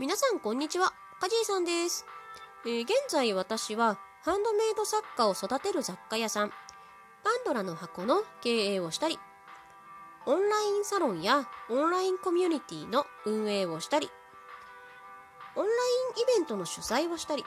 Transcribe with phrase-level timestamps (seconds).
[0.00, 2.06] 皆さんこんにちは、カジーさんです。
[2.64, 9.18] えー現在私はハンドメイド作家を育てる雑貨屋さん、パンドラの箱の経営をしたり、
[10.24, 14.08] オンラインサロンやオンラインコミュニティの運営をしたり、
[15.56, 15.74] オンライ
[16.20, 17.44] ンイベントの主催をしたり、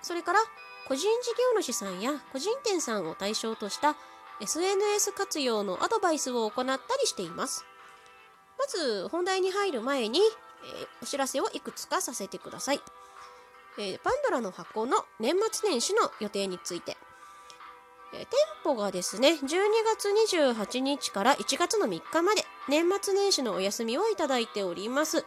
[0.00, 0.38] それから
[0.88, 3.96] 個人事業主さんや個人店さんを対象とした
[4.40, 7.66] SNS 活用のアドバイスを行ったりしています。
[8.58, 10.20] まず本題に入る前に、
[10.64, 12.80] えーお知らせをいくつかさせてください。
[13.78, 16.96] えーパンドラの箱の年末年始の予定について。
[18.12, 18.28] えー店
[18.62, 19.42] 舗がですね、12
[19.96, 25.24] 月28日から1月の3日まで年末年始のお休みをいただいております。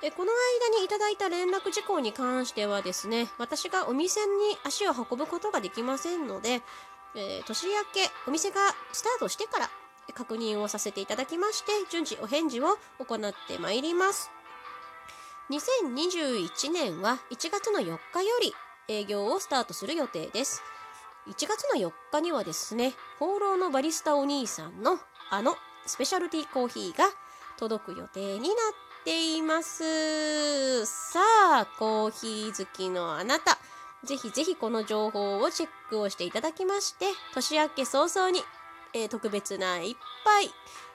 [0.00, 0.32] でこの
[0.72, 4.26] 間にいただいた連絡事項に関してはですね、私がお店に
[4.64, 6.62] 足を運ぶことができませんので、
[7.14, 8.56] えー年明けお店が
[8.92, 9.70] スタートしてから
[10.14, 14.30] 確認をさせていただきまして順次お返事を行ってまいります
[15.50, 17.98] 2021年は1月の4日よ
[18.40, 18.54] り
[18.88, 20.62] 営業をスタートする予定です。
[21.26, 24.98] 1月の4日にはですね放浪のバリスタお兄さんの
[25.30, 27.04] あのスペシャルティーコーヒーが
[27.58, 30.86] 届く予定になっています。
[30.86, 31.20] さ
[31.52, 33.58] あコーヒー好きのあなた
[34.04, 38.40] ぜひぜひこの情報をチェックをしていただきまして年明け早々に、
[38.94, 40.50] えー特別な一杯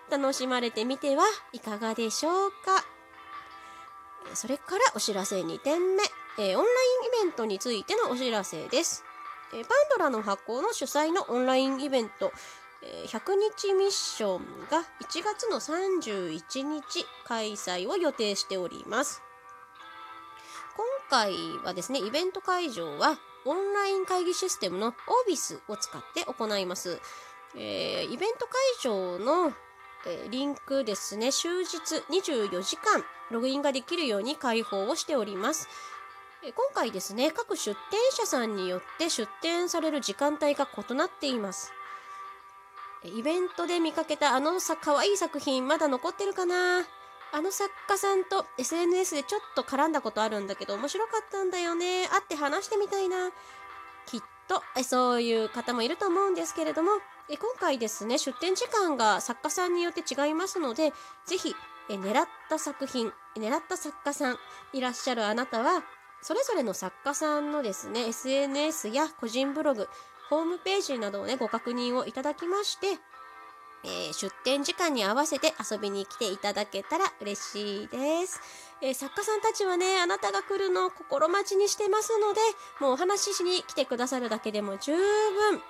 [0.10, 2.95] 楽しまれてみてはいかがでしょうか。
[4.34, 6.04] それからお知らせ2点目、
[6.40, 6.66] えーオンラインイ
[7.26, 9.04] ベントについてのお知らせです、
[9.54, 12.32] えーパンドラの箱の主催のオンラインイベント。
[12.84, 19.22] えー100日ミッションが1月の31日開催を予定しております。
[20.76, 24.94] 今回はですね、イベント会場はオンライン会議システムのオー
[25.28, 27.00] ビスを使って行います。
[27.56, 28.54] えーイベント会
[28.84, 29.54] 場の、
[30.08, 31.78] えリンクですね、終日
[32.10, 35.68] 24時間ログインができるように開放をしております。
[36.44, 41.72] え今回ですね、各出店者さんによって出店される時間帯が異なっています。
[43.04, 46.86] イベントで見かけたあのさ、可愛い作品まだ残ってるかな？
[47.32, 52.08] あの作家さんと SNS でちょっと絡んだことあるんだけど面白かったんだよね。
[52.08, 53.32] 会って話してみたいな。
[54.06, 56.92] きっとそういう方もいると思うんですけれども、
[57.30, 60.94] え今回ですね、出展時間が作家さんによって違いますので、
[61.26, 61.56] ぜひ
[61.90, 64.38] え狙った作品、狙った作家さん
[64.74, 65.84] いらっしゃるあなたは、
[66.22, 69.88] それぞれの作家さんのですね、SNS や個人ブログ、
[70.30, 72.88] ホームページなどをね、ご確認をいただきまして、
[73.84, 78.42] えー出店時間に合わせて遊びに来ていただけたら嬉しいです。
[78.82, 82.40] えー作家さんたちはね、あなたが来るのを心待ちにしてますので、
[82.80, 85.62] もうお話ししに来てくださるだけでも十分、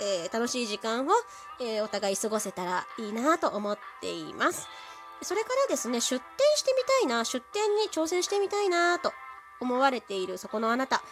[0.00, 1.10] えー楽しい時間を、
[1.60, 4.68] えーお互い過ごせたらいいなと思っています。
[5.22, 9.12] それからですね、出店してみたいな、出店に挑戦してみたいなと
[9.60, 11.02] 思われているそこのあなた、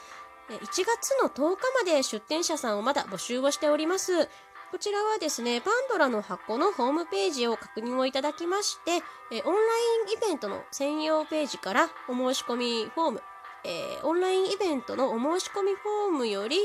[0.49, 4.29] 1月の10日まで出店者さんをまだ募集をしております。
[4.71, 13.23] こちらはですね、パンドラの箱のホームページを確認をいただきまして、えオンラインイベントの専用ページからお申し込みフォーム、
[13.65, 16.59] えーオンラインイベントのお申し込みフォームより、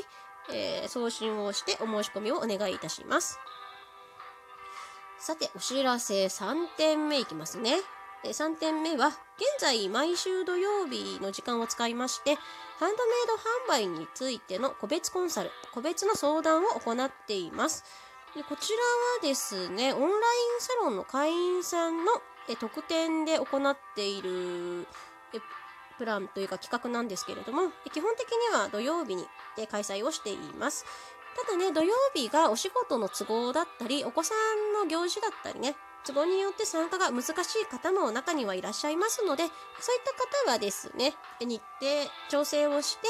[0.52, 3.40] えー送信をしてお申し込みをお願いいたします。
[5.20, 7.78] さて、お知らせ3点目いきますね。
[8.26, 9.16] え3点目は、現
[9.60, 12.36] 在毎週土曜日の時間を使いまして、
[12.80, 17.86] ハンドメイド販売についての個別コンサル、個別の相談を行っています。
[18.36, 18.84] でこちらは
[19.22, 20.12] ですね、オンライン
[20.60, 22.12] サロンの会員さんの
[22.60, 24.88] 特典で行っている
[25.98, 29.26] プランというか企画なんですけれども、基本的には土曜日に
[29.58, 30.86] え開催をしています。
[31.46, 41.88] ただね、土曜日がお仕事の都合だったり、お子さんの行事だったりね、都合によって参加が難しい方も中にはいらっしゃいますので、そういった方はですね、日程
[42.30, 43.08] 調整をして、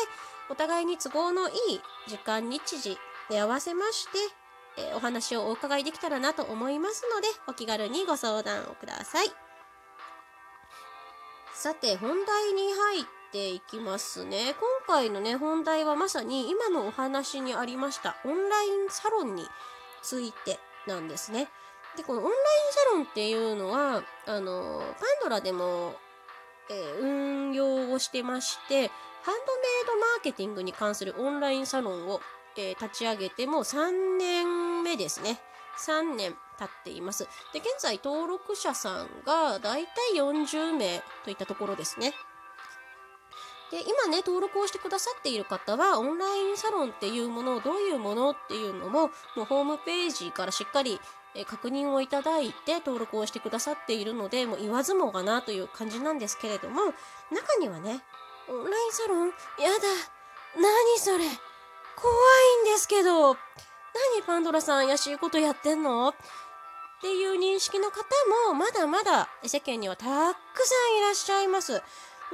[0.50, 2.98] お互いに都合のいい時間、日時
[3.30, 4.20] で合わせまして、
[4.78, 9.53] えお話をお伺いできたらなと思いますので、お気軽にご相談をください。
[11.54, 14.56] さて、本題に入っていきますね。
[14.60, 19.46] 今回のね、本題はまさに今のお話にありました、オンラインサロンに
[20.02, 21.48] ついてなんですね。
[21.96, 22.38] で、このオンライン
[22.72, 25.96] サロンっていうのは、あの、パンドラでも、
[26.70, 28.88] えー運用をしてまして、
[29.22, 32.20] ハンドメイドマーケティングに関するオンラインサロンを、
[32.58, 35.40] えー立ち上げてもう3年目ですね。
[35.78, 37.28] 3年経っています。
[37.54, 42.14] で、現在登録者さんがだいたい40名といったところですね。
[43.72, 51.00] で、今ね、登録をしてくださっている方は、オンラインサロンっていうものを、どういうものっていうのも、もうホームページからしっかり
[51.48, 56.94] 確認をいただいて登録をしてくださっているので、もう言わずもがなという感じなんですけれども、
[57.32, 58.04] 中にはね、
[58.48, 59.34] オンラインサロンやだ。
[60.56, 61.26] 何それ
[61.96, 62.14] 怖
[62.66, 63.36] いんですけど。
[64.16, 66.10] 何パンドラさん怪しいことやってんの？
[66.10, 66.14] っ
[67.02, 68.04] ていう認識の方
[68.48, 70.14] もまだまだ世間にはたくさ
[70.96, 71.74] んいらっしゃいます。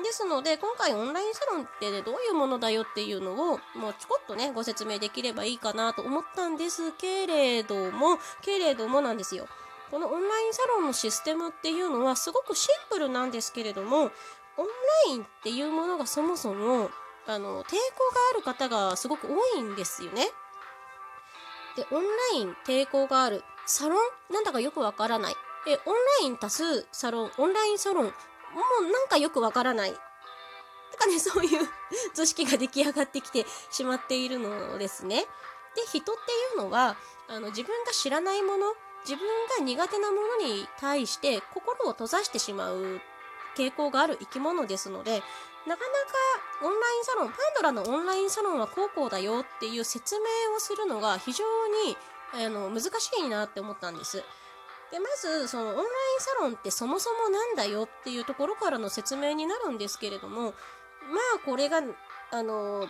[0.03, 9.47] ですので、今回オンラインサロンってね、どういうものだよっていうのを、もうちょこっとね、ご説明できればいいかなと思ったんですけれども、けれどもなんですよ。
[9.91, 14.13] このオンラインサロンのシステムっていうのはすごくシンプルなんですけれども、オンラ
[15.09, 16.91] インっていうものがそもそも、
[17.27, 17.75] あの、抵抗が
[18.33, 20.29] ある方がすごく多いんですよね。
[21.79, 23.41] で、オンライン抵抗がある。
[23.65, 24.33] サロン？
[24.33, 25.35] なんだかよくわからない。
[25.65, 28.11] え、オンライン足すサロン、オンラインサロン、も
[28.81, 29.93] うなんかよくわからない。
[29.93, 29.97] と
[30.97, 31.69] かね、 そういう
[32.13, 35.25] 図式が出来上がってきてしまっているのですね。
[35.75, 36.15] で、人ってい
[36.55, 36.97] うのは、
[37.29, 39.27] あの、自分が知らないもの、自分
[39.57, 42.99] が苦手なものに対して心を閉ざしてしまう
[43.55, 45.23] 傾向がある生き物ですので、
[45.67, 46.13] なかなか
[46.63, 51.43] オンラインサロン、パンドラのオンラインサロンはこうこうだよっていう説明をするのが非常
[51.85, 51.97] に
[52.33, 54.23] あの難しいなって思ったんです。
[54.91, 55.87] で、まず、そのオンライン
[56.19, 60.49] サロンってそもそもなんだよっていうところからの説明になるんですけれども、ま
[61.35, 61.81] あこれが、
[62.31, 62.87] あの、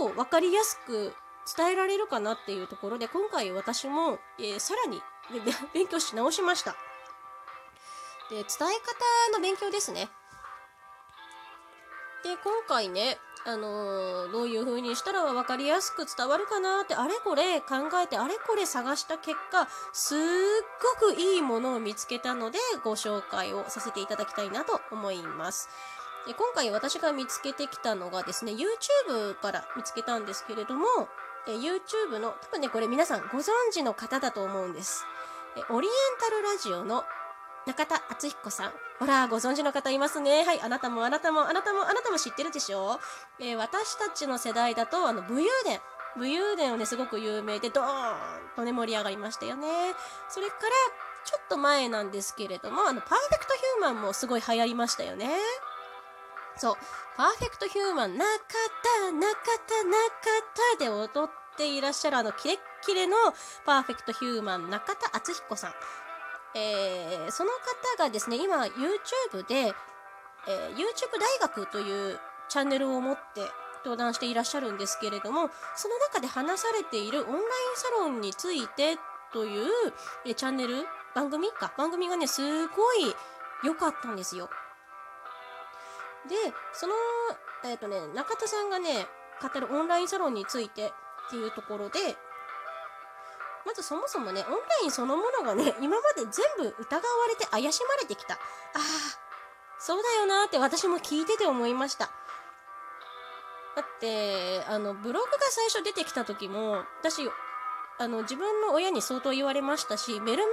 [0.00, 1.14] どう分かりやすく
[1.56, 5.00] 伝えられるかなっていうところで、今回私も、えー、さらに
[5.72, 6.72] 勉強し直しました。
[8.30, 8.68] で、伝え方
[9.32, 10.08] の勉強ですね。
[12.24, 20.18] で、今回ね、あのー、どういう風にしたら分かりやすく伝わるかなってあれこれ考えてあれこれ探した結果すっ
[21.00, 25.70] ごくいいものを見つけたのでご紹介をさせていただきたいなと思います。
[26.26, 30.84] で今回私が見つけてきたのがですね YouTube から見つけたんですけれども
[31.46, 35.06] え YouTube の多分ねこれ皆さんご存知の方だと思うんです
[35.70, 37.04] オリエンタルラジオの
[37.68, 38.72] 中田敦彦さん。
[38.98, 40.42] ほら、ご存知の方いますね。
[40.42, 42.98] はい、あなたもあなたもあなたもあなたも知ってるでしょ？
[43.38, 45.78] えー、私たちの世代だと、あの、武勇伝。
[46.16, 48.16] 武勇伝をね、すごく有名で、ドーン
[48.56, 49.68] とね、盛り上がりましたよね。
[50.30, 50.60] それから、
[51.26, 55.36] ちょっと前なんですけれども、あの、パーフェクトヒューマンもすごい流行りましたよね。
[56.56, 56.74] そう。
[57.18, 59.26] パーフェクトヒューマン、中田、中
[59.66, 59.98] 田、中
[60.74, 63.16] 田で踊っていらっしゃるあの、キレッキレの
[63.66, 65.74] パーフェクトヒューマン、中田敦彦さん。
[66.58, 69.72] えー、その方がですね、今 YouTube で、えー、
[70.74, 72.18] YouTube 大学という
[72.48, 73.42] チャンネルを持って
[73.84, 77.42] 登壇していらっしゃるんですけれども、その中で話されているオンライン
[77.76, 78.96] サロンについて
[79.32, 79.68] という、
[80.26, 80.84] えチャンネル、
[81.14, 83.14] 番組か、番組がね、すごい
[83.64, 84.50] 良かったんですよ。
[86.28, 86.34] で、
[86.72, 86.94] その、
[87.64, 89.06] え、ー、とね、中田さんがね、
[89.40, 90.92] 語るオンラインサロンについて
[91.28, 92.16] っていうところで、
[93.68, 98.32] まずそもそもね、オンラインそのものがね、 今まで全部疑われて怪しまれてきた。
[98.32, 98.38] あ
[98.76, 98.80] あ、
[99.78, 102.08] そうだよなって私も聞いてて思いました。
[103.76, 107.30] だって、あの、ブログが最初出てきた時も、私、
[107.98, 110.52] あの、自分の親に相当言われましたし、メルマ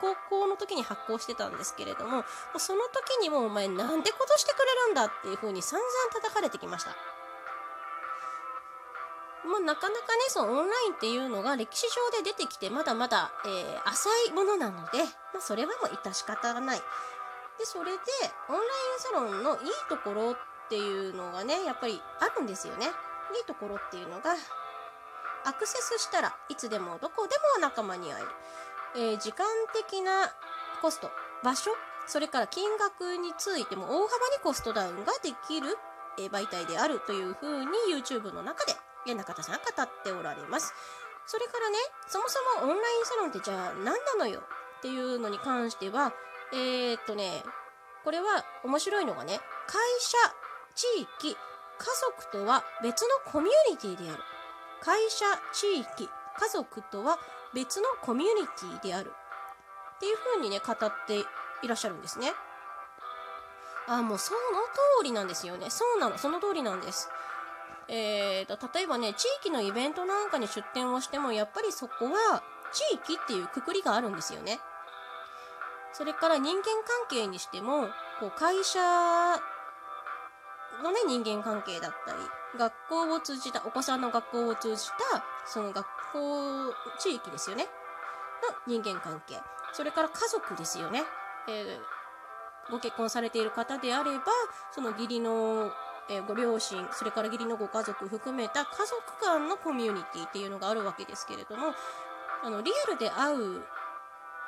[0.00, 2.24] ガを高校の時に発行してたんですけれども、
[2.56, 6.96] その時にもお前なんてことしてくれるんだっていう風に散々叩かれてきました。
[9.46, 14.98] まあ、なかなかね、そのオンラインっていうのが歴史上で出てきて、まだまだ、えー、浅いものなので、
[15.32, 16.78] まあ、それはもう致し方がない。
[17.58, 17.98] で、それで、
[18.48, 20.36] オンラインサロンのいいところっ
[20.68, 22.86] ていうのがね、やっぱりあるんですよね。
[22.86, 22.88] い
[23.40, 24.34] いところっていうのが、
[25.44, 28.30] アクセスしたらいつでもどこでも仲間に会える。
[28.96, 30.32] えー、時間的な
[30.82, 31.10] コスト、
[31.44, 31.70] 場所、
[32.06, 35.76] それから金額についても大幅にコストダウンができる、
[36.16, 38.74] 媒体であるというふうに YouTube の中で
[39.14, 40.74] 中田さん語っておられます。
[41.26, 44.42] それからね、そもそもオンラインサロンってじゃあ何なのよ
[44.78, 46.12] っていうのに関しては、
[46.52, 47.42] えー、っとね、
[48.04, 50.16] これは面白いのがね、会社、
[50.74, 51.36] 地域、家
[52.00, 54.22] 族とは別のコミュニティである。
[54.80, 56.08] 会社、地域、
[56.38, 57.18] 家族とは
[57.52, 59.12] 別のコミュニティである。
[59.96, 61.18] っていう風にね、語って
[61.62, 62.32] いらっしゃるんですね。
[63.88, 64.38] あ、もうその
[65.00, 65.70] 通りなんですよね。
[65.70, 67.08] そうなの、その通りなんです。
[67.88, 74.58] えーと、例えばね、地域のイベントなんかに出店をしても、やっぱりそこは地域っていうくくりがあるんですよね。
[75.92, 77.88] それから人間関係にしても、
[78.20, 78.80] こう会社
[80.82, 82.18] のね、人間関係だったり、
[82.58, 87.66] 学校を通じた、お子さんの学校を通じた、その学校、地域ですよね。
[88.42, 89.40] の人間関係。
[89.72, 91.04] それから家族ですよね。
[91.48, 94.24] えー、ご結婚されている方であれば、
[94.72, 95.70] その義理の
[96.08, 101.74] えー、ご両親、それから義理のご家族含めた家族間のコミュニティっていうのがあるわけですけれども、
[102.44, 103.62] あの、リアルで会う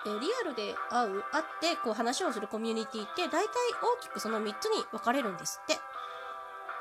[0.06, 3.48] えリアルで会う、会ってこう話をするコミュニティって大体
[3.82, 5.80] 大きくその3つに分かれるんですって。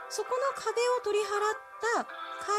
[0.10, 1.32] そこの壁を取り払っ
[1.96, 2.56] た会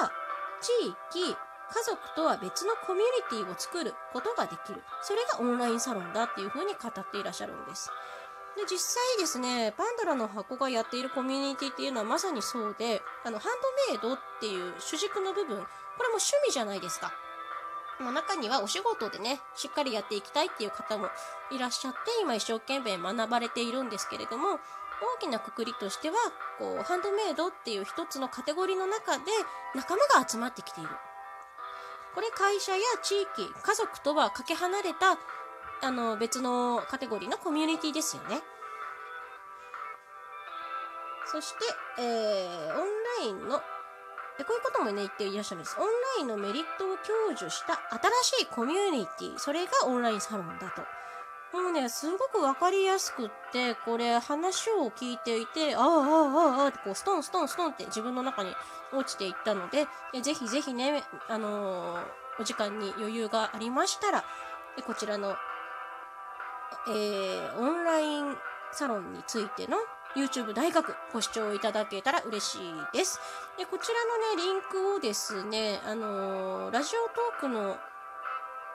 [0.00, 0.12] 社、
[0.60, 1.36] 地域、
[1.68, 4.82] 家族とは別のコミュニティを作ることができる。
[5.02, 7.90] それがオンラインサロンだっていうふうに語っていらっしゃるんです。
[8.56, 13.52] で、実際ですね、パンドラの箱がやっているコミュニティっていうのはまさにそうで、あの、ハン
[13.88, 17.12] ドメイドっていう主軸の部分、これも趣味じゃないですか。
[18.00, 21.08] まあ、中にはお仕事でね、しっかりやっていきたいっていう方も
[21.50, 24.58] いらっしゃって、今一生懸命学ばれているんですけれども、
[25.16, 26.16] 大きなくくりとしては、
[26.58, 29.24] こう、ハンドメイドっていう一つのカテゴリーの中で
[29.74, 30.88] 仲間が集まってきている。
[32.14, 35.18] これ会社や地域、家族とはかけ離れた、
[35.82, 38.40] あの、別のカテゴリーのコミュニティですよね。
[41.26, 41.58] そして、
[41.98, 42.86] えー、オン
[43.20, 43.60] ラインの
[44.38, 45.76] でこういうこともね、言っていらっしゃるんです。
[45.78, 45.90] オンラ
[46.20, 47.80] インのメリットを享受した
[48.22, 50.82] 新しいコミュニティ、それがオンラインサロンだと。
[51.56, 58.54] もうね、すごくわかりやすくって、これ話を聞いていて、ああ、ああ、ああ、ってこう、ストンストンストンって自分の中に
[58.92, 64.24] 落ちていったので、えぜひぜひね、あのーお時間に余裕がありましたら、
[64.86, 65.36] こちらの、
[66.88, 68.36] えー、オンライン
[68.72, 69.76] サロンについての
[70.16, 73.20] YouTube 大学ご視聴いただけたら嬉しいです。
[73.58, 77.76] で、こちらのね、リンクをですね、あのーラジオトークの、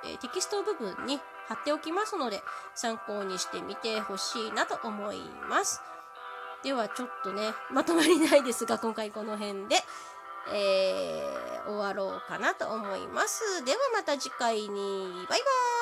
[0.04, 2.44] えテキスト部分に貼っておきますので、
[2.76, 5.82] 参考にしてみてほしいなと思います。
[6.64, 9.78] では、ちょっとね、まとまりないですが、今回この辺で、
[10.54, 13.64] えー終わろうかなと思います。
[13.64, 15.81] ではまた次回に、バイバーイ